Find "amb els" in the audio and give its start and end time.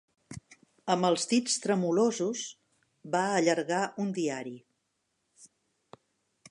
0.93-1.25